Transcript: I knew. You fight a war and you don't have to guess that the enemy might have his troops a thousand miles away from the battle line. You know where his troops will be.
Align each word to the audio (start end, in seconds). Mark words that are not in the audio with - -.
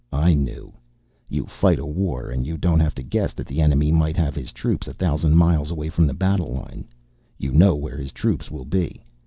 I 0.17 0.33
knew. 0.33 0.73
You 1.29 1.45
fight 1.45 1.77
a 1.77 1.85
war 1.85 2.31
and 2.31 2.47
you 2.47 2.57
don't 2.57 2.79
have 2.79 2.95
to 2.95 3.03
guess 3.03 3.33
that 3.33 3.45
the 3.45 3.61
enemy 3.61 3.91
might 3.91 4.17
have 4.17 4.33
his 4.33 4.51
troops 4.51 4.87
a 4.87 4.93
thousand 4.95 5.35
miles 5.35 5.69
away 5.69 5.89
from 5.89 6.07
the 6.07 6.15
battle 6.15 6.55
line. 6.55 6.85
You 7.37 7.51
know 7.51 7.75
where 7.75 7.97
his 7.97 8.11
troops 8.11 8.49
will 8.49 8.65
be. 8.65 9.03